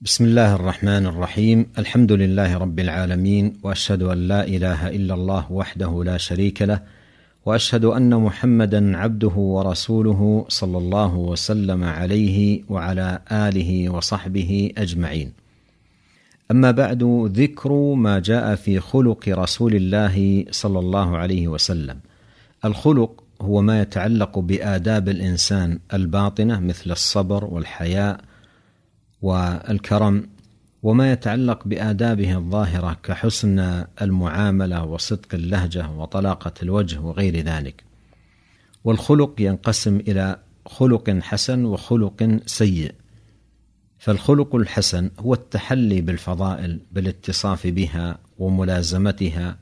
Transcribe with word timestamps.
بسم 0.00 0.24
الله 0.24 0.54
الرحمن 0.54 1.06
الرحيم. 1.06 1.66
الحمد 1.78 2.12
لله 2.12 2.58
رب 2.58 2.80
العالمين 2.80 3.58
وأشهد 3.62 4.02
أن 4.02 4.28
لا 4.28 4.46
إله 4.46 4.88
إلا 4.88 5.14
الله 5.14 5.52
وحده 5.52 6.04
لا 6.04 6.16
شريك 6.16 6.62
له 6.62 6.80
وأشهد 7.46 7.84
أن 7.84 8.14
محمدا 8.14 8.96
عبده 8.96 9.34
ورسوله 9.36 10.44
صلى 10.48 10.78
الله 10.78 11.14
وسلم 11.16 11.84
عليه 11.84 12.62
وعلى 12.68 13.18
آله 13.32 13.88
وصحبه 13.88 14.72
أجمعين. 14.78 15.32
أما 16.50 16.70
بعد 16.70 17.02
ذكر 17.34 17.94
ما 17.94 18.18
جاء 18.18 18.54
في 18.54 18.80
خلق 18.80 19.28
رسول 19.28 19.74
الله 19.74 20.44
صلى 20.50 20.78
الله 20.78 21.16
عليه 21.16 21.48
وسلم. 21.48 21.98
الخلق 22.64 23.24
هو 23.42 23.62
ما 23.62 23.82
يتعلق 23.82 24.38
بآداب 24.38 25.08
الإنسان 25.08 25.78
الباطنة 25.94 26.60
مثل 26.60 26.90
الصبر 26.90 27.44
والحياء 27.44 28.20
والكرم 29.22 30.28
وما 30.82 31.12
يتعلق 31.12 31.68
بآدابه 31.68 32.36
الظاهرة 32.36 32.96
كحسن 33.02 33.84
المعاملة 34.02 34.84
وصدق 34.84 35.34
اللهجة 35.34 35.90
وطلاقة 35.90 36.52
الوجه 36.62 37.00
وغير 37.00 37.36
ذلك. 37.36 37.84
والخلق 38.84 39.34
ينقسم 39.40 39.96
إلى 39.96 40.38
خلق 40.66 41.10
حسن 41.10 41.64
وخلق 41.64 42.40
سيء. 42.46 42.94
فالخلق 43.98 44.54
الحسن 44.54 45.10
هو 45.18 45.34
التحلي 45.34 46.00
بالفضائل 46.00 46.80
بالاتصاف 46.92 47.66
بها 47.66 48.18
وملازمتها 48.38 49.56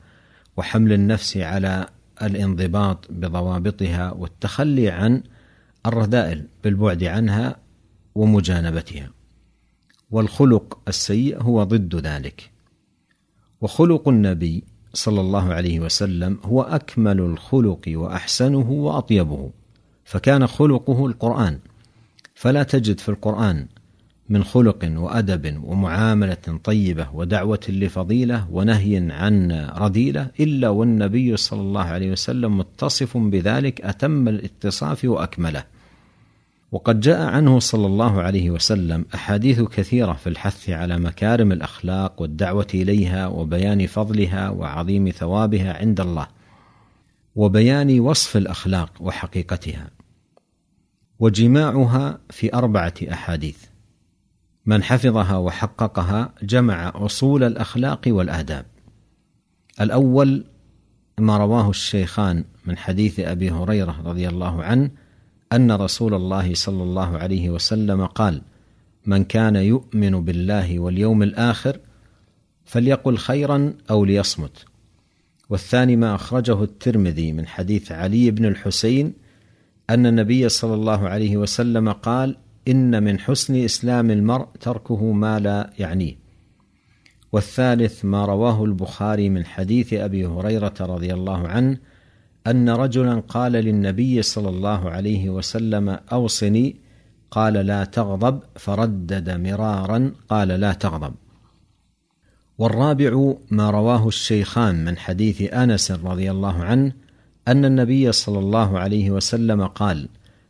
وحمل 0.57 0.93
النفس 0.93 1.37
على 1.37 1.87
الانضباط 2.21 3.05
بضوابطها 3.09 4.11
والتخلي 4.11 4.89
عن 4.89 5.23
الرذائل 5.85 6.47
بالبعد 6.63 7.03
عنها 7.03 7.55
ومجانبتها. 8.15 9.16
والخلق 10.11 10.79
السيء 10.87 11.41
هو 11.41 11.63
ضد 11.63 11.95
ذلك. 11.95 12.51
وخلق 13.61 14.07
النبي 14.07 14.63
صلى 14.93 15.21
الله 15.21 15.53
عليه 15.53 15.79
وسلم 15.79 16.37
هو 16.43 16.61
أكمل 16.61 17.19
الخلق 17.19 17.81
وأحسنه 17.87 18.71
وأطيبه 18.71 19.49
فكان 20.05 20.47
خلقه 20.47 21.05
القرآن. 21.05 21.59
فلا 22.35 22.63
تجد 22.63 22.99
في 22.99 23.09
القرآن 23.09 23.67
من 24.29 24.43
خلق 24.43 24.91
وأدب 24.95 25.63
ومعاملة 25.63 26.59
طيبة 26.63 27.07
ودعوة 27.13 27.59
لفضيلة 27.69 28.47
ونهي 28.51 29.11
عن 29.11 29.51
رذيلة 29.77 30.31
إلا 30.39 30.69
والنبي 30.69 31.37
صلى 31.37 31.61
الله 31.61 31.81
عليه 31.81 32.11
وسلم 32.11 32.57
متصف 32.57 33.17
بذلك 33.17 33.81
أتم 33.81 34.27
الإتصاف 34.27 35.05
وأكمله. 35.05 35.63
وقد 36.71 36.99
جاء 36.99 37.21
عنه 37.21 37.59
صلى 37.59 37.85
الله 37.85 38.21
عليه 38.21 38.51
وسلم 38.51 39.05
أحاديث 39.15 39.61
كثيرة 39.61 40.13
في 40.13 40.27
الحث 40.27 40.69
على 40.69 40.99
مكارم 40.99 41.51
الأخلاق 41.51 42.21
والدعوة 42.21 42.67
إليها 42.73 43.27
وبيان 43.27 43.87
فضلها 43.87 44.49
وعظيم 44.49 45.09
ثوابها 45.09 45.77
عند 45.77 45.99
الله 45.99 46.27
وبيان 47.35 47.99
وصف 47.99 48.37
الأخلاق 48.37 48.93
وحقيقتها 48.99 49.89
وجماعها 51.19 52.19
في 52.29 52.53
أربعة 52.53 52.93
أحاديث 53.11 53.57
من 54.65 54.83
حفظها 54.83 55.37
وحققها 55.37 56.33
جمع 56.43 56.91
أصول 56.95 57.43
الأخلاق 57.43 58.01
والآداب 58.07 58.65
الأول 59.81 60.45
ما 61.19 61.37
رواه 61.37 61.69
الشيخان 61.69 62.43
من 62.65 62.77
حديث 62.77 63.19
أبي 63.19 63.51
هريرة 63.51 64.01
رضي 64.05 64.29
الله 64.29 64.63
عنه 64.63 64.89
أن 65.53 65.71
رسول 65.71 66.13
الله 66.13 66.53
صلى 66.53 66.83
الله 66.83 67.17
عليه 67.17 67.49
وسلم 67.49 68.05
قال 68.05 68.41
من 69.05 69.23
كان 69.23 69.55
يؤمن 69.55 70.25
بالله 70.25 70.79
واليوم 70.79 71.23
الآخر 71.23 71.79
فليقل 72.65 73.17
خيرا 73.17 73.73
أو 73.89 74.05
ليصمت 74.05 74.65
والثاني 75.49 75.95
ما 75.95 76.15
أخرجه 76.15 76.63
الترمذي 76.63 77.31
من 77.31 77.47
حديث 77.47 77.91
علي 77.91 78.31
بن 78.31 78.45
الحسين 78.45 79.13
أن 79.89 80.05
النبي 80.05 80.49
صلى 80.49 80.73
الله 80.73 81.09
عليه 81.09 81.37
وسلم 81.37 81.91
قال 81.91 82.37
إن 82.67 83.03
من 83.03 83.19
حسن 83.19 83.55
إسلام 83.55 84.11
المرء 84.11 84.47
تركه 84.59 85.11
ما 85.11 85.39
لا 85.39 85.69
يعنيه 85.79 86.15
والثالث 87.31 88.05
ما 88.05 88.25
رواه 88.25 88.65
البخاري 88.65 89.29
من 89.29 89.45
حديث 89.45 89.93
أبي 89.93 90.25
هريرة 90.25 90.73
رضي 90.81 91.13
الله 91.13 91.47
عنه 91.47 91.77
أن 92.47 92.69
رجلا 92.69 93.19
قال 93.19 93.51
للنبي 93.51 94.21
صلى 94.21 94.49
الله 94.49 94.89
عليه 94.89 95.29
وسلم 95.29 95.89
أوصني. 95.89 96.75
قال 97.31 97.53
لا 97.53 97.83
تغضب. 97.83 98.39
فردد 98.55 99.29
مرارا 99.29 100.11
قال 100.29 100.47
لا 100.47 100.73
تغضب. 100.73 101.13
والرابع 102.57 103.33
ما 103.51 103.69
رواه 103.69 104.07
الشيخان 104.07 104.85
من 104.85 104.97
حديث 104.97 105.53
أنس 105.53 105.91
رضي 105.91 106.31
الله 106.31 106.63
عنه 106.63 106.91
أن 107.47 107.65
النبي 107.65 108.11
صلى 108.11 108.39
الله 108.39 108.79
عليه 108.79 109.11
وسلم 109.11 109.65
قال 109.67 110.09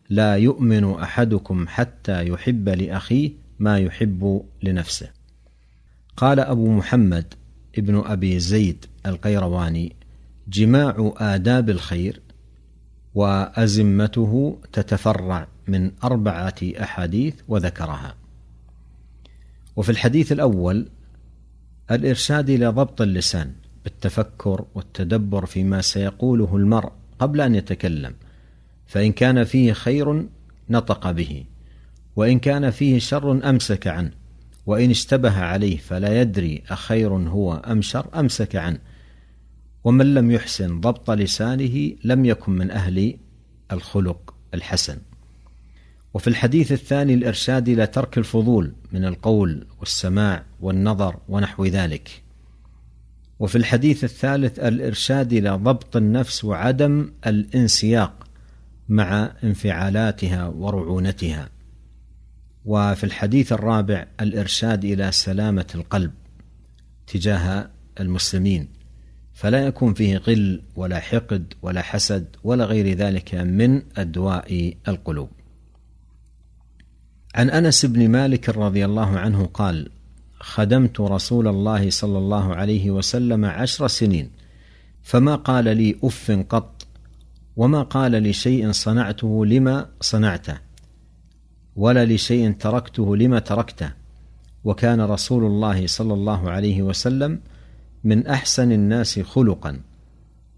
لا 0.09 0.35
يؤمن 0.35 0.93
أحدكم 0.93 1.65
حتى 1.67 2.27
يحب 2.27 2.69
لأخيه 2.69 3.31
ما 3.59 3.79
يحب 3.79 4.43
لنفسه. 4.63 5.09
قال 6.17 6.39
أبو 6.39 6.71
محمد 6.71 7.33
ابن 7.77 8.03
أبي 8.05 8.39
زيد 8.39 8.85
القيرواني 9.05 9.95
جماع 10.47 11.13
آداب 11.17 11.69
الخير 11.69 12.21
وأزمته 13.15 14.57
تتفرع 14.73 15.47
من 15.67 15.91
أربعة 16.03 16.55
أحاديث 16.81 17.35
وذكرها. 17.47 18.15
وفي 19.75 19.89
الحديث 19.89 20.31
الأول 20.31 20.87
الإرشاد 21.91 22.49
إلى 22.49 22.67
ضبط 22.67 23.01
اللسان 23.01 23.51
بالتفكر 23.83 24.65
والتدبر 24.75 25.45
فيما 25.45 25.81
سيقوله 25.81 26.55
المرء 26.55 26.91
قبل 27.19 27.41
أن 27.41 27.55
يتكلم، 27.55 28.13
فإن 28.87 29.11
كان 29.11 29.43
فيه 29.43 29.73
خير 29.73 30.25
نطق 30.69 31.11
به، 31.11 31.43
وإن 32.15 32.39
كان 32.39 32.71
فيه 32.71 32.99
شر 32.99 33.49
أمسك 33.49 33.87
عنه، 33.87 34.11
وإن 34.65 34.89
اشتبه 34.89 35.39
عليه 35.39 35.77
فلا 35.77 36.21
يدري 36.21 36.63
أخير 36.69 37.13
هو 37.13 37.53
أم 37.53 37.81
شر 37.81 38.07
أمسك 38.15 38.55
عنه. 38.55 38.79
ومن 39.87 40.13
لم 40.13 40.31
يحسن 40.31 40.79
ضبط 40.79 41.11
لسانه 41.11 41.91
لم 42.03 42.25
يكن 42.25 42.51
من 42.51 42.71
أهل 42.71 43.17
الخلق 43.71 44.35
الحسن. 44.53 44.97
وفي 46.13 46.27
الحديث 46.27 46.71
الثاني 46.71 47.13
الارشاد 47.13 47.69
إلى 47.69 47.87
ترك 47.87 48.17
الفضول 48.17 48.73
من 48.91 49.05
القول 49.05 49.67
والسماع 49.79 50.43
والنظر 50.59 51.19
ونحو 51.29 51.65
ذلك. 51.65 52.23
وفي 53.39 53.57
الحديث 53.57 54.03
الثالث 54.03 54.59
الإرشاد 54.59 55.33
إلى 55.33 55.49
ضبط 55.49 55.95
النفس 55.95 56.45
وعدم 56.45 57.11
الانسياق 57.27 58.27
مع 58.89 59.31
انفعالاتها 59.43 60.47
ورعونتها. 60.47 61.49
وفي 62.65 63.03
الحديث 63.03 63.53
الرابع 63.53 64.07
الإرشاد 64.21 64.85
إلى 64.85 65.11
سلامة 65.11 65.67
القلب 65.75 66.11
تجاه 67.07 67.69
المسلمين. 67.99 68.76
فلا 69.37 69.65
يكون 69.65 69.93
فيه 69.93 70.17
غل 70.17 70.61
ولا 70.75 70.99
حقد 70.99 71.53
ولا 71.61 71.81
حسد 71.81 72.35
ولا 72.43 72.65
غير 72.65 72.97
ذلك 72.97 73.35
من 73.35 73.81
أدواء 73.97 74.73
القلوب. 74.87 75.29
عن 77.35 77.49
أنس 77.49 77.85
بن 77.85 78.09
مالك 78.09 78.49
رضي 78.49 78.85
الله 78.85 79.19
عنه 79.19 79.45
قال: 79.45 79.89
خدمت 80.39 81.01
رسول 81.01 81.47
الله 81.47 81.89
صلى 81.89 82.17
الله 82.17 82.55
عليه 82.55 82.91
وسلم 82.91 83.45
عشر 83.45 83.87
سنين 83.87 84.29
فما 85.03 85.35
قال 85.35 85.77
لي 85.77 85.95
أف 86.03 86.31
قط 86.49 86.87
وما 87.55 87.81
قال 87.81 88.11
لشيء 88.11 88.71
صنعته 88.71 89.45
لما 89.45 89.89
صنعته 90.01 90.57
ولا 91.75 92.05
لشيء 92.05 92.51
تركته 92.51 93.15
لما 93.15 93.39
تركته 93.39 93.91
وكان 94.63 95.01
رسول 95.01 95.45
الله 95.45 95.87
صلى 95.87 96.13
الله 96.13 96.51
عليه 96.51 96.81
وسلم 96.81 97.39
من 98.03 98.27
أحسن 98.27 98.71
الناس 98.71 99.19
خلقا 99.19 99.79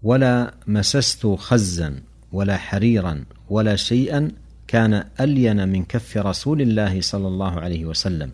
ولا 0.02 0.54
مسست 0.66 1.26
خزا 1.26 2.02
ولا 2.32 2.56
حريرا 2.56 3.24
ولا 3.50 3.76
شيئا 3.76 4.30
كان 4.66 5.04
ألين 5.20 5.68
من 5.68 5.84
كف 5.84 6.16
رسول 6.16 6.62
الله 6.62 7.00
صلى 7.00 7.28
الله 7.28 7.60
عليه 7.60 7.84
وسلم. 7.84 8.30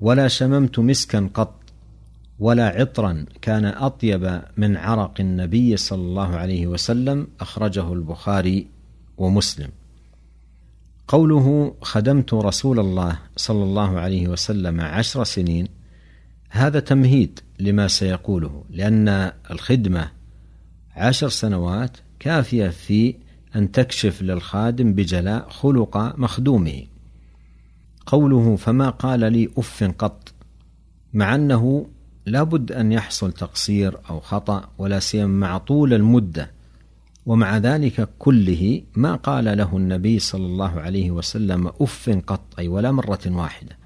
ولا 0.00 0.28
شممت 0.28 0.78
مسكا 0.78 1.30
قط 1.34 1.54
ولا 2.38 2.68
عطرا 2.68 3.24
كان 3.42 3.64
أطيب 3.64 4.42
من 4.56 4.76
عرق 4.76 5.14
النبي 5.20 5.76
صلى 5.76 6.00
الله 6.00 6.36
عليه 6.36 6.66
وسلم 6.66 7.26
أخرجه 7.40 7.92
البخاري 7.92 8.66
ومسلم. 9.18 9.68
قوله 11.08 11.74
خدمت 11.82 12.34
رسول 12.34 12.80
الله 12.80 13.18
صلى 13.36 13.62
الله 13.62 13.98
عليه 13.98 14.28
وسلم 14.28 14.80
عشر 14.80 15.24
سنين 15.24 15.68
هذا 16.50 16.80
تمهيد 16.80 17.40
لما 17.58 17.88
سيقوله 17.88 18.64
لأن 18.70 19.32
الخدمة 19.50 20.10
عشر 20.96 21.28
سنوات 21.28 21.96
كافية 22.18 22.68
في 22.68 23.14
أن 23.56 23.72
تكشف 23.72 24.22
للخادم 24.22 24.92
بجلاء 24.92 25.48
خلق 25.48 25.96
مخدومه. 26.18 26.82
قوله 28.06 28.56
فما 28.56 28.90
قال 28.90 29.32
لي 29.32 29.48
أف 29.58 29.84
قط 29.98 30.32
مع 31.12 31.34
أنه 31.34 31.86
لابد 32.26 32.72
أن 32.72 32.92
يحصل 32.92 33.32
تقصير 33.32 33.98
أو 34.10 34.20
خطأ 34.20 34.70
ولا 34.78 34.98
سيما 34.98 35.26
مع 35.48 35.58
طول 35.58 35.94
المدة. 35.94 36.50
ومع 37.26 37.58
ذلك 37.58 38.08
كله 38.18 38.82
ما 38.96 39.14
قال 39.14 39.44
له 39.44 39.76
النبي 39.76 40.18
صلى 40.18 40.46
الله 40.46 40.80
عليه 40.80 41.10
وسلم 41.10 41.66
أف 41.80 42.10
قط 42.26 42.54
أي 42.58 42.68
ولا 42.68 42.92
مرة 42.92 43.20
واحدة. 43.26 43.79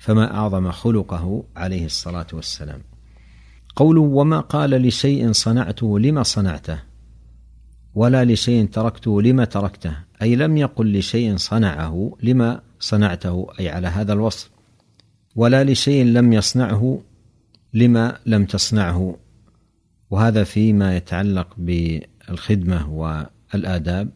فما 0.00 0.34
أعظم 0.34 0.70
خلقه 0.70 1.44
عليه 1.56 1.86
الصلاة 1.86 2.26
والسلام. 2.32 2.82
قوله 3.76 4.00
وما 4.00 4.40
قال 4.40 4.70
لشيء 4.70 5.32
صنعته 5.32 5.98
لما 5.98 6.22
صنعته 6.22 6.78
ولا 7.94 8.24
لشيء 8.24 8.66
تركته 8.66 9.22
لما 9.22 9.44
تركته 9.44 9.96
أي 10.22 10.36
لم 10.36 10.56
يقل 10.56 10.98
لشيء 10.98 11.36
صنعه 11.36 12.16
لما 12.22 12.60
صنعته 12.80 13.46
أي 13.60 13.68
على 13.68 13.88
هذا 13.88 14.12
الوصف. 14.12 14.50
ولا 15.36 15.64
لشيء 15.64 16.04
لم 16.04 16.32
يصنعه 16.32 17.00
لما 17.74 18.18
لم 18.26 18.44
تصنعه. 18.44 19.16
وهذا 20.10 20.44
فيما 20.44 20.96
يتعلق 20.96 21.48
بالخدمة 21.58 22.90
والآداب 22.90 24.10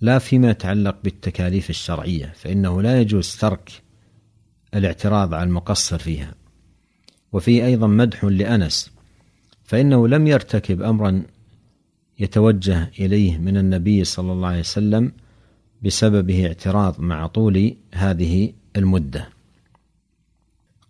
لا 0.00 0.18
فيما 0.18 0.50
يتعلق 0.50 0.96
بالتكاليف 1.04 1.70
الشرعية 1.70 2.32
فإنه 2.36 2.82
لا 2.82 3.00
يجوز 3.00 3.36
ترك 3.36 3.82
الاعتراض 4.74 5.34
على 5.34 5.44
المقصر 5.44 5.98
فيها. 5.98 6.34
وفي 7.32 7.66
أيضا 7.66 7.86
مدح 7.86 8.24
لأنس 8.24 8.90
فإنه 9.64 10.08
لم 10.08 10.26
يرتكب 10.26 10.82
أمرا 10.82 11.22
يتوجه 12.18 12.90
إليه 12.98 13.38
من 13.38 13.56
النبي 13.56 14.04
صلى 14.04 14.32
الله 14.32 14.48
عليه 14.48 14.60
وسلم 14.60 15.12
بسببه 15.82 16.46
اعتراض 16.46 17.00
مع 17.00 17.26
طول 17.26 17.74
هذه 17.94 18.52
المدة. 18.76 19.28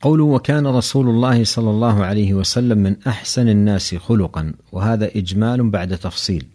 قوله 0.00 0.24
وكان 0.24 0.66
رسول 0.66 1.08
الله 1.08 1.44
صلى 1.44 1.70
الله 1.70 2.04
عليه 2.04 2.34
وسلم 2.34 2.78
من 2.78 2.96
أحسن 3.06 3.48
الناس 3.48 3.94
خلقا 3.94 4.54
وهذا 4.72 5.10
إجمال 5.16 5.70
بعد 5.70 5.98
تفصيل. 5.98 6.46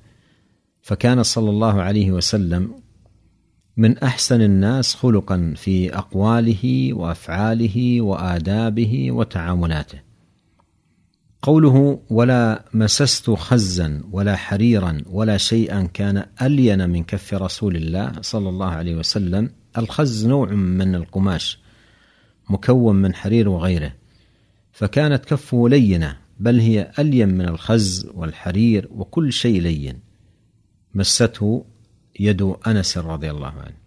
فكان 0.81 1.23
صلى 1.23 1.49
الله 1.49 1.81
عليه 1.81 2.11
وسلم 2.11 2.73
من 3.77 3.97
أحسن 3.97 4.41
الناس 4.41 4.95
خلقا 4.95 5.53
في 5.55 5.97
أقواله 5.97 6.93
وأفعاله 6.93 8.01
وآدابه 8.01 9.11
وتعاملاته. 9.11 9.99
قوله 11.41 11.99
ولا 12.09 12.65
مسست 12.73 13.29
خزا 13.29 14.01
ولا 14.11 14.35
حريرا 14.35 15.01
ولا 15.05 15.37
شيئا 15.37 15.83
كان 15.93 16.25
ألين 16.41 16.89
من 16.89 17.03
كف 17.03 17.33
رسول 17.33 17.75
الله 17.75 18.11
صلى 18.21 18.49
الله 18.49 18.69
عليه 18.69 18.95
وسلم 18.95 19.49
الخز 19.77 20.27
نوع 20.27 20.51
من 20.51 20.95
القماش 20.95 21.59
مكون 22.49 22.95
من 22.95 23.15
حرير 23.15 23.49
وغيره 23.49 23.93
فكانت 24.71 25.25
كفه 25.25 25.69
لينة 25.69 26.17
بل 26.39 26.59
هي 26.59 26.91
ألين 26.99 27.29
من 27.29 27.47
الخز 27.47 28.07
والحرير 28.13 28.89
وكل 28.91 29.33
شيء 29.33 29.61
لين. 29.61 29.99
مسته 30.93 31.65
يد 32.19 32.55
أنس 32.67 32.97
رضي 32.97 33.31
الله 33.31 33.47
عنه. 33.47 33.77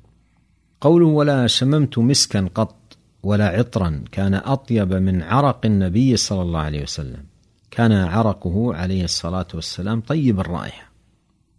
قوله 0.81 1.07
ولا 1.07 1.47
شممت 1.47 1.99
مسكا 1.99 2.49
قط 2.55 2.97
ولا 3.23 3.49
عطرا 3.49 4.05
كان 4.13 4.35
أطيب 4.35 4.93
من 4.93 5.23
عرق 5.23 5.67
النبي 5.67 6.17
صلى 6.17 6.43
الله 6.43 6.61
عليه 6.61 6.83
وسلم. 6.83 7.25
كان 7.71 7.93
عرقه 7.93 8.75
عليه 8.75 9.05
الصلاة 9.05 9.47
والسلام 9.55 10.01
طيب 10.01 10.41
الرائحة. 10.41 10.93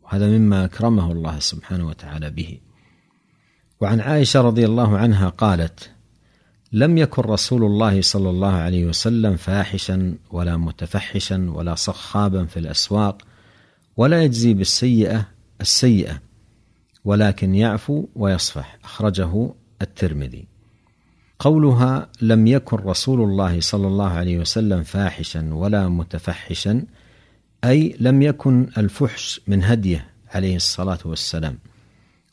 وهذا 0.03 0.27
مما 0.27 0.65
أكرمه 0.65 1.11
الله 1.11 1.39
سبحانه 1.39 1.87
وتعالى 1.87 2.29
به. 2.29 2.59
وعن 3.81 3.99
عائشة 4.01 4.41
رضي 4.41 4.65
الله 4.65 4.97
عنها 4.97 5.29
قالت 5.29 5.89
لم 6.71 6.97
يكن 6.97 7.21
رسول 7.21 7.63
الله 7.63 8.01
صلى 8.01 8.29
الله 8.29 8.51
عليه 8.51 8.85
وسلم 8.85 9.35
فاحشا 9.35 10.15
ولا 10.31 10.57
متفحشا 10.57 11.51
ولا 11.51 11.75
صخابا 11.75 12.45
في 12.45 12.59
الأسواق 12.59 13.21
ولا 13.97 14.23
يجزي 14.23 14.53
بالسيئة 14.53 15.25
السيئة 15.61 16.21
ولكن 17.05 17.55
يعفو 17.55 18.05
ويصفح. 18.15 18.77
أخرجه 18.83 19.53
الترمذي. 19.81 20.45
قولها 21.39 22.09
لم 22.21 22.47
يكن 22.47 22.77
رسول 22.77 23.21
الله 23.21 23.59
صلى 23.59 23.87
الله 23.87 24.09
عليه 24.09 24.37
وسلم 24.37 24.83
فاحشا 24.83 25.49
ولا 25.53 25.89
متفحشا 25.89 26.83
أي 27.63 27.95
لم 27.99 28.21
يكن 28.21 28.67
الفحش 28.77 29.41
من 29.47 29.63
هديه 29.63 30.07
عليه 30.33 30.55
الصلاة 30.55 30.99
والسلام 31.05 31.59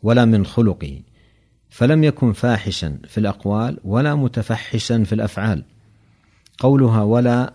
ولا 0.03 0.25
من 0.25 0.47
خلقه 0.47 1.01
فلم 1.71 2.05
يكن 2.05 2.33
فاحشا 2.33 2.99
في 3.09 3.19
الأقوال 3.19 3.79
ولا 3.85 4.15
متفحشا 4.15 5.05
في 5.05 5.15
الأفعال. 5.15 5.65
قولها 6.59 7.03
ولا 7.03 7.53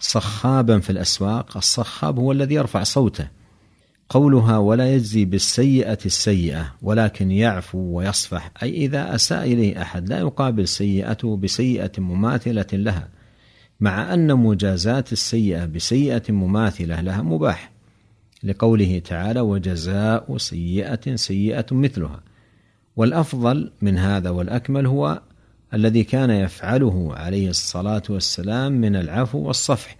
صخابا 0.00 0.80
في 0.80 0.90
الأسواق 0.90 1.56
الصخاب 1.56 2.18
هو 2.18 2.32
الذي 2.32 2.54
يرفع 2.54 2.82
صوته 2.82 3.28
قولها 4.12 4.58
ولا 4.58 4.94
يجزي 4.94 5.24
بالسيئة 5.24 5.98
السيئة 6.06 6.74
ولكن 6.82 7.30
يعفو 7.30 7.78
ويصفح. 7.78 8.50
أي 8.62 8.70
إذا 8.70 9.14
أساء 9.14 9.44
إليه 9.44 9.82
أحد 9.82 10.08
لا 10.08 10.18
يقابل 10.18 10.68
سيئته 10.68 11.36
بسيئة 11.36 11.92
مماثلة 11.98 12.66
لها 12.72 13.08
مع 13.80 14.14
أن 14.14 14.36
مجازاه 14.36 15.04
السيئة 15.12 15.64
بسيئة 15.64 16.32
مماثلة 16.32 17.00
لها 17.00 17.22
مباح. 17.22 17.72
لقوله 18.44 18.98
تعالى 18.98 19.40
وجزاء 19.40 20.36
سيئة 20.36 21.16
سيئة 21.16 21.66
مثلها 21.70 22.20
والأفضل 22.96 23.72
من 23.82 23.98
هذا 23.98 24.30
والأكمل 24.30 24.86
هو 24.86 25.22
الذي 25.74 26.04
كان 26.04 26.30
يفعله 26.30 27.14
عليه 27.14 27.48
الصلاة 27.48 28.02
والسلام 28.10 28.72
من 28.72 28.96
العفو 28.96 29.38
والصفح. 29.38 29.96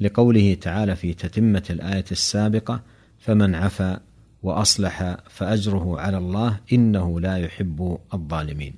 لقوله 0.00 0.54
تعالى 0.54 0.96
في 0.96 1.14
تتمة 1.14 1.64
الآية 1.70 2.04
السابقة 2.12 2.82
فمن 3.20 3.54
عفا 3.54 4.00
وأصلح 4.42 5.16
فأجره 5.28 6.00
على 6.00 6.18
الله 6.18 6.60
إنه 6.72 7.20
لا 7.20 7.36
يحب 7.36 7.98
الظالمين. 8.14 8.74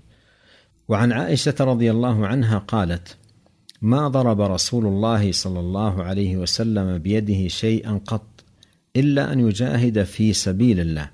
وعن 0.88 1.12
عائشة 1.12 1.54
رضي 1.60 1.90
الله 1.90 2.26
عنها 2.26 2.58
قالت 2.58 3.16
ما 3.82 4.08
ضرب 4.08 4.40
رسول 4.40 4.86
الله 4.86 5.32
صلى 5.32 5.60
الله 5.60 6.02
عليه 6.04 6.36
وسلم 6.36 6.98
بيده 6.98 7.48
شيئا 7.48 8.00
قط 8.06 8.44
إلا 8.96 9.32
أن 9.32 9.40
يجاهد 9.40 10.02
في 10.02 10.32
سبيل 10.32 10.80
الله 10.80 11.10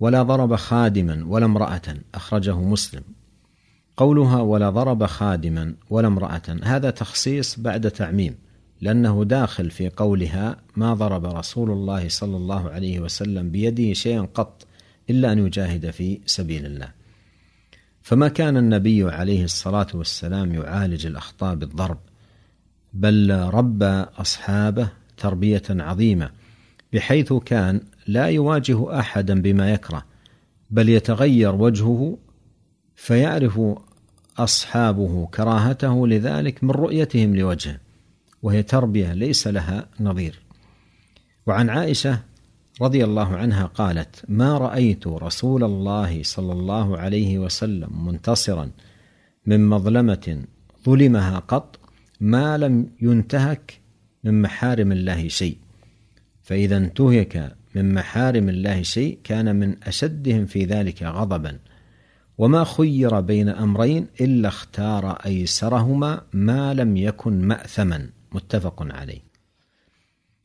ولا 0.00 0.22
ضرب 0.22 0.56
خادما 0.56 1.24
ولا 1.26 1.44
امرأة 1.44 1.96
أخرجه 2.14 2.60
مسلم. 2.60 3.02
قولها 3.96 4.40
ولا 4.40 4.70
ضرب 4.70 5.06
خادما 5.06 5.74
ولا 5.90 6.06
امرأة. 6.08 6.42
هذا 6.62 6.90
تخصيص 6.90 7.60
بعد 7.60 7.90
تعميم. 7.90 8.34
لأنه 8.80 9.24
داخل 9.24 9.70
في 9.70 9.88
قولها 9.88 10.56
ما 10.76 10.94
ضرب 10.94 11.24
رسول 11.24 11.70
الله 11.70 12.08
صلى 12.08 12.36
الله 12.36 12.70
عليه 12.70 13.00
وسلم 13.00 13.50
بيده 13.50 13.92
شيئا 13.92 14.28
قط 14.34 14.66
إلا 15.10 15.32
أن 15.32 15.46
يجاهد 15.46 15.90
في 15.90 16.20
سبيل 16.26 16.66
الله. 16.66 16.88
فما 18.02 18.28
كان 18.28 18.56
النبي 18.56 19.10
عليه 19.10 19.44
الصلاة 19.44 19.86
والسلام 19.94 20.54
يعالج 20.54 21.06
الأخطاء 21.06 21.54
بالضرب 21.54 21.98
بل 22.92 23.48
ربى 23.54 24.04
أصحابه 24.18 24.88
تربية 25.16 25.62
عظيمة 25.70 26.30
بحيث 26.92 27.32
كان 27.32 27.80
لا 28.06 28.26
يواجه 28.26 28.98
أحدا 28.98 29.42
بما 29.42 29.72
يكره 29.72 30.04
بل 30.70 30.88
يتغير 30.88 31.54
وجهه 31.54 32.18
فيعرف 32.96 33.60
أصحابه 34.38 35.26
كراهته 35.26 36.08
لذلك 36.08 36.64
من 36.64 36.70
رؤيتهم 36.70 37.36
لوجهه. 37.36 37.83
وهي 38.44 38.62
تربية 38.62 39.12
ليس 39.12 39.46
لها 39.46 39.88
نظير. 40.00 40.40
وعن 41.46 41.70
عائشة 41.70 42.18
رضي 42.82 43.04
الله 43.04 43.36
عنها 43.36 43.64
قالت 43.66 44.24
ما 44.28 44.58
رأيت 44.58 45.06
رسول 45.06 45.64
الله 45.64 46.22
صلى 46.22 46.52
الله 46.52 46.98
عليه 46.98 47.38
وسلم 47.38 48.06
منتصرا 48.06 48.70
من 49.46 49.68
مظلمة 49.68 50.44
ظلمها 50.86 51.38
قط 51.38 51.78
ما 52.20 52.58
لم 52.58 52.90
ينتهك 53.00 53.80
من 54.24 54.42
محارم 54.42 54.92
الله 54.92 55.28
شيء. 55.28 55.56
فإذا 56.42 56.76
انتهك 56.76 57.56
من 57.74 57.94
محارم 57.94 58.48
الله 58.48 58.82
شيء 58.82 59.18
كان 59.24 59.56
من 59.56 59.76
أشدهم 59.82 60.46
في 60.46 60.64
ذلك 60.64 61.02
غضبا. 61.02 61.58
وما 62.38 62.64
خير 62.64 63.20
بين 63.20 63.48
أمرين 63.48 64.06
إلا 64.20 64.48
اختار 64.48 65.10
أيسرهما 65.10 66.22
ما 66.32 66.74
لم 66.74 66.96
يكن 66.96 67.40
ماثما. 67.40 68.08
متفق 68.34 68.82
عليه. 68.82 69.20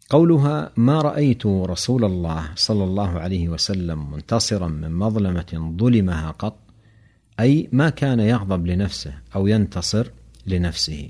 قولها 0.10 0.72
ما 0.78 1.02
رأيت 1.02 1.46
رسول 1.46 2.06
الله 2.06 2.50
صلى 2.56 2.84
الله 2.84 3.20
عليه 3.20 3.50
وسلم 3.50 4.12
منتصرا 4.12 4.68
من 4.68 4.92
مظلمة 4.96 5.76
ظلمها 5.80 6.32
قط 6.32 6.58
أي 7.40 7.70
ما 7.72 7.90
كان 7.90 8.20
يغضب 8.20 8.68
لنفسه 8.68 9.14
أو 9.36 9.48
ينتصر 9.48 10.08
لنفسه. 10.48 11.10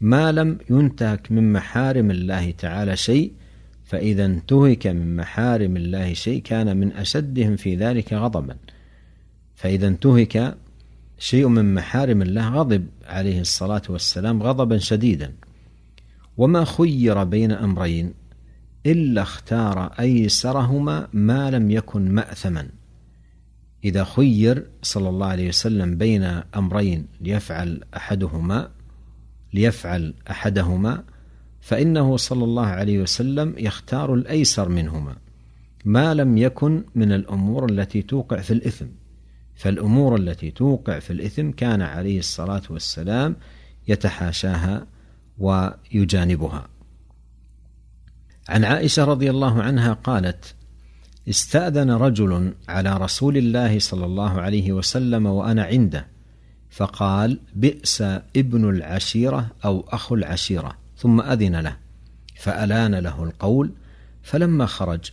ما 0.00 0.32
لم 0.32 0.58
ينتهك 0.70 1.32
من 1.32 1.52
محارم 1.52 2.10
الله 2.10 2.50
تعالى 2.50 2.96
شيء 2.96 3.32
فإذا 3.84 4.24
انتهك 4.24 4.86
من 4.86 5.16
محارم 5.16 5.76
الله 5.76 6.12
شيء 6.12 6.42
كان 6.42 6.76
من 6.76 6.92
أشدهم 6.92 7.56
في 7.56 7.76
ذلك 7.76 8.12
غضبا. 8.12 8.56
فإذا 9.54 9.88
انتهك 9.88 10.56
شيء 11.18 11.48
من 11.48 11.74
محارم 11.74 12.22
الله 12.22 12.48
غضب 12.48 12.86
عليه 13.06 13.40
الصلاة 13.40 13.82
والسلام 13.88 14.42
غضبا 14.42 14.78
شديدا. 14.78 15.32
وما 16.36 16.64
خير 16.64 17.24
بين 17.24 17.52
أمرين 17.52 18.14
إلا 18.86 19.22
اختار 19.22 19.92
أيسرهما 20.00 21.08
ما 21.12 21.50
لم 21.50 21.70
يكن 21.70 22.10
مأثما. 22.10 22.68
إذا 23.84 24.04
خير 24.04 24.66
صلى 24.82 25.08
الله 25.08 25.26
عليه 25.26 25.48
وسلم 25.48 25.96
بين 25.96 26.22
أمرين 26.56 27.06
ليفعل 27.20 27.80
أحدهما 27.96 28.70
ليفعل 29.54 30.14
أحدهما 30.30 31.04
فإنه 31.60 32.16
صلى 32.16 32.44
الله 32.44 32.66
عليه 32.66 32.98
وسلم 32.98 33.54
يختار 33.58 34.14
الأيسر 34.14 34.68
منهما. 34.68 35.16
ما 35.84 36.14
لم 36.14 36.38
يكن 36.38 36.84
من 36.94 37.12
الأمور 37.12 37.70
التي 37.70 38.02
توقع 38.02 38.40
في 38.40 38.52
الإثم. 38.52 38.86
فالأمور 39.54 40.16
التي 40.16 40.50
توقع 40.50 40.98
في 40.98 41.12
الإثم 41.12 41.50
كان 41.50 41.82
عليه 41.82 42.18
الصلاة 42.18 42.62
والسلام 42.70 43.36
يتحاشاها 43.88 44.86
ويجانبها. 45.38 46.68
عن 48.48 48.64
عائشة 48.64 49.04
رضي 49.04 49.30
الله 49.30 49.62
عنها 49.62 49.92
قالت 49.92 50.54
استأذن 51.28 51.90
رجل 51.90 52.54
على 52.68 52.96
رسول 52.96 53.36
الله 53.36 53.78
صلى 53.78 54.04
الله 54.04 54.40
عليه 54.40 54.72
وسلم 54.72 55.26
وأنا 55.26 55.64
عنده 55.64 56.06
فقال 56.70 57.40
بئس 57.54 58.02
ابن 58.36 58.68
العشيرة 58.68 59.50
أو 59.64 59.84
أخو 59.88 60.14
العشيرة 60.14 60.76
ثم 60.96 61.20
أذن 61.20 61.56
له 61.56 61.76
فألان 62.36 62.94
له 62.94 63.24
القول 63.24 63.72
فلما 64.22 64.66
خرج 64.66 65.12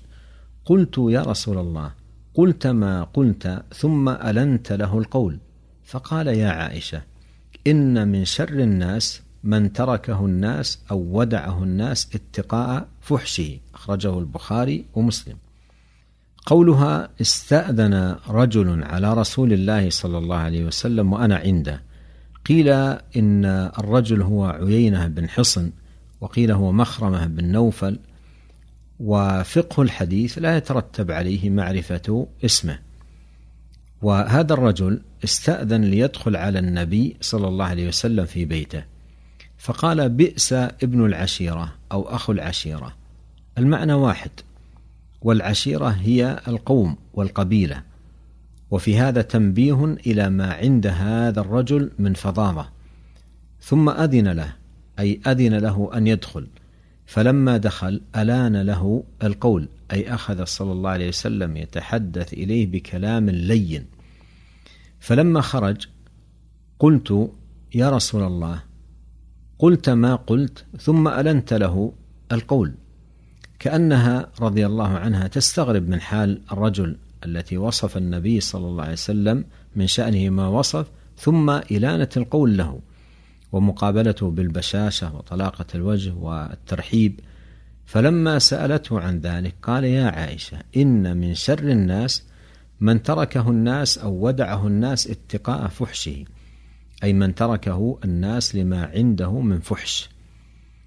قلت 0.65 0.95
يا 0.97 1.21
رسول 1.21 1.57
الله 1.57 1.91
قلت 2.33 2.67
ما 2.67 3.03
قلت 3.03 3.63
ثم 3.73 4.09
ألنت 4.09 4.71
له 4.71 4.97
القول 4.97 5.39
فقال 5.83 6.27
يا 6.27 6.49
عائشة 6.49 7.01
إن 7.67 8.07
من 8.07 8.25
شر 8.25 8.59
الناس 8.59 9.21
من 9.43 9.73
تركه 9.73 10.25
الناس 10.25 10.79
أو 10.91 11.19
ودعه 11.19 11.63
الناس 11.63 12.09
اتقاء 12.15 12.87
فحشه 13.01 13.59
أخرجه 13.73 14.19
البخاري 14.19 14.85
ومسلم. 14.93 15.37
قولها 16.45 17.09
استأذن 17.21 18.15
رجل 18.29 18.83
على 18.83 19.13
رسول 19.13 19.53
الله 19.53 19.89
صلى 19.89 20.17
الله 20.17 20.35
عليه 20.35 20.65
وسلم 20.65 21.13
وأنا 21.13 21.35
عنده. 21.37 21.81
قيل 22.45 22.69
إن 23.15 23.45
الرجل 23.79 24.21
هو 24.21 24.45
عيينة 24.45 25.07
بن 25.07 25.29
حصن 25.29 25.71
وقيل 26.21 26.51
هو 26.51 26.71
مخرمة 26.71 27.27
بن 27.27 27.45
نوفل 27.45 27.99
وفقه 28.99 29.83
الحديث 29.83 30.37
لا 30.37 30.57
يترتب 30.57 31.11
عليه 31.11 31.49
معرفة 31.49 32.27
اسمه. 32.45 32.79
وهذا 34.01 34.53
الرجل 34.53 35.01
استأذن 35.23 35.81
ليدخل 35.81 36.35
على 36.35 36.59
النبي 36.59 37.17
صلى 37.21 37.47
الله 37.47 37.65
عليه 37.65 37.87
وسلم 37.87 38.25
في 38.25 38.45
بيته. 38.45 38.83
فقال 39.59 40.09
بئس 40.09 40.53
ابن 40.53 41.05
العشيرة 41.05 41.73
أو 41.91 42.01
أخو 42.01 42.31
العشيرة. 42.31 42.95
المعنى 43.57 43.93
واحد 43.93 44.31
والعشيرة 45.21 45.87
هي 45.87 46.39
القوم 46.47 46.95
والقبيلة 47.13 47.83
وفي 48.71 48.97
هذا 48.99 49.21
تنبيه 49.21 49.83
إلى 49.83 50.29
ما 50.29 50.53
عند 50.53 50.87
هذا 50.87 51.41
الرجل 51.41 51.91
من 51.99 52.13
فظاظة. 52.13 52.69
ثم 53.61 53.89
أذن 53.89 54.27
له 54.27 54.53
أي 54.99 55.19
أذن 55.27 55.53
له 55.53 55.89
أن 55.93 56.07
يدخل. 56.07 56.47
فلما 57.05 57.57
دخل 57.57 58.01
ألان 58.15 58.61
له 58.61 59.03
القول 59.23 59.69
أي 59.91 60.13
أخذ 60.13 60.43
صلى 60.43 60.71
الله 60.71 60.89
عليه 60.89 61.07
وسلم 61.07 61.57
يتحدث 61.57 62.33
إليه 62.33 62.67
بكلام 62.67 63.29
لين. 63.29 63.85
فلما 64.99 65.41
خرج 65.41 65.87
قلت 66.79 67.31
يا 67.75 67.89
رسول 67.89 68.23
الله 68.23 68.68
قلت 69.59 69.89
ما 69.89 70.15
قلت 70.15 70.65
ثم 70.79 71.07
ألنت 71.07 71.53
له 71.53 71.93
القول. 72.31 72.73
كأنها 73.59 74.29
رضي 74.41 74.65
الله 74.65 74.87
عنها 74.87 75.27
تستغرب 75.27 75.89
من 75.89 76.01
حال 76.01 76.41
الرجل 76.51 76.97
التي 77.25 77.57
وصف 77.57 77.97
النبي 77.97 78.39
صلى 78.39 78.67
الله 78.67 78.83
عليه 78.83 78.93
وسلم 78.93 79.45
من 79.75 79.87
شأنه 79.87 80.29
ما 80.29 80.47
وصف 80.47 80.87
ثم 81.17 81.49
إلانة 81.49 82.09
القول 82.17 82.57
له. 82.57 82.79
ومقابلته 83.51 84.31
بالبشاشة 84.31 85.15
وطلاقة 85.15 85.65
الوجه 85.75 86.13
والترحيب. 86.13 87.19
فلما 87.85 88.39
سألته 88.39 88.99
عن 88.99 89.19
ذلك 89.19 89.55
قال 89.63 89.83
يا 89.83 90.09
عائشة 90.09 90.57
إن 90.77 91.17
من 91.17 91.33
شر 91.33 91.59
الناس 91.59 92.23
من 92.79 93.03
تركه 93.03 93.49
الناس 93.49 93.97
أو 93.97 94.27
ودعه 94.27 94.67
الناس 94.67 95.07
اتقاء 95.07 95.67
فحشه. 95.67 96.25
أي 97.03 97.13
من 97.13 97.35
تركه 97.35 97.99
الناس 98.03 98.55
لما 98.55 98.85
عنده 98.85 99.39
من 99.39 99.59
فحش. 99.59 100.09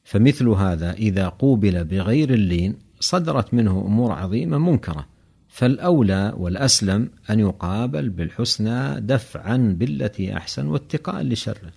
فمثل 0.04 0.48
هذا 0.48 0.92
إذا 0.92 1.28
قوبل 1.28 1.84
بغير 1.84 2.34
اللين 2.34 2.76
صدرت 3.00 3.54
منه 3.54 3.80
أمور 3.86 4.12
عظيمة 4.12 4.58
منكرة 4.58 5.06
فالأولى 5.48 6.32
والأسلم 6.36 7.10
أن 7.30 7.40
يقابل 7.40 8.08
بالحسنى 8.08 9.00
دفعا 9.00 9.76
بالتي 9.78 10.36
أحسن 10.36 10.66
واتقاء 10.66 11.22
لشره. 11.22 11.72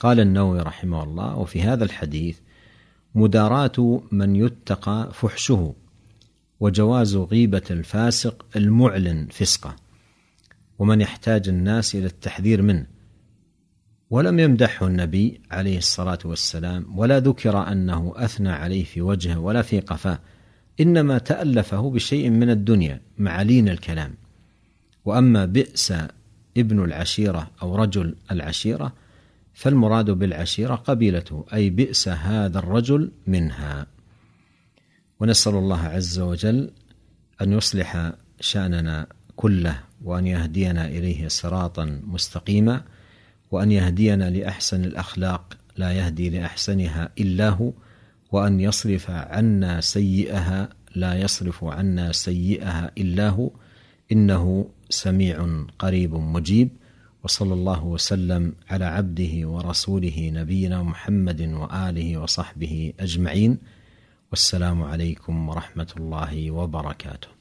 قال 0.00 0.20
النووي 0.20 0.60
رحمه 0.60 1.02
الله 1.02 1.36
وفي 1.36 1.62
هذا 1.62 1.84
الحديث 1.84 2.38
مداراة 3.14 4.02
من 4.12 4.36
يتقى 4.36 5.10
فحشه 5.12 5.74
وجواز 6.60 7.16
غيبة 7.16 7.62
الفاسق 7.70 8.46
المعلن 8.56 9.28
فسقه. 9.30 9.76
ومن 10.78 11.00
يحتاج 11.00 11.48
الناس 11.48 11.94
إلى 11.94 12.06
التحذير 12.06 12.62
منه. 12.62 12.93
ولم 14.14 14.38
يمدحه 14.38 14.86
النبي 14.86 15.40
عليه 15.50 15.78
الصلاة 15.78 16.18
والسلام 16.24 16.98
ولا 16.98 17.18
ذكر 17.20 17.72
أنه 17.72 18.12
أثنى 18.16 18.50
عليه 18.50 18.84
في 18.84 19.02
وجهه 19.02 19.38
ولا 19.38 19.62
في 19.62 19.80
قفاه 19.80 20.18
إنما 20.80 21.18
تألفه 21.18 21.90
بشيء 21.90 22.30
من 22.30 22.50
الدنيا 22.50 23.00
مع 23.18 23.42
لين 23.42 23.68
الكلام. 23.68 24.14
وأما 25.04 25.44
بئس 25.44 25.94
ابن 26.56 26.84
العشيرة 26.84 27.50
أو 27.62 27.76
رجل 27.76 28.14
العشيرة 28.30 28.92
فالمراد 29.54 30.10
بالعشيرة 30.10 30.74
قبيلته 30.74 31.44
أي 31.54 31.70
بئس 31.70 32.08
هذا 32.08 32.58
الرجل 32.58 33.10
منها. 33.26 33.86
ونسأل 35.20 35.54
الله 35.54 35.80
عز 35.80 36.18
وجل 36.18 36.70
أن 37.42 37.52
يصلح 37.52 38.12
شأننا 38.40 39.06
كله 39.36 39.80
وأن 40.04 40.26
يهدينا 40.26 40.86
إليه 40.86 41.28
صراطا 41.28 42.00
مستقيما. 42.06 42.84
وأن 43.54 43.72
يهدينا 43.72 44.30
لأحسن 44.30 44.84
الأخلاق 44.84 45.58
لا 45.76 45.92
يهدي 45.92 46.30
لأحسنها 46.30 47.08
إلا 47.18 47.48
هو 47.48 47.72
وأن 48.32 48.60
يصرف 48.60 49.10
عنا 49.10 49.80
سيئها 49.80 50.68
لا 50.94 51.14
يصرف 51.14 51.64
عنا 51.64 52.12
سيئها 52.12 52.90
إلا 52.98 53.28
هو. 53.28 53.50
إنه 54.12 54.68
سميع 54.90 55.64
قريب 55.78 56.14
مجيب 56.14 56.68
وصلى 57.24 57.54
الله 57.54 57.84
وسلم 57.84 58.52
على 58.70 58.84
عبده 58.84 59.48
ورسوله 59.48 60.30
نبينا 60.34 60.82
محمد 60.82 61.40
وآله 61.40 62.18
وصحبه 62.18 62.92
أجمعين. 63.00 63.58
والسلام 64.30 64.82
عليكم 64.82 65.48
ورحمة 65.48 65.90
الله 65.96 66.50
وبركاته. 66.50 67.33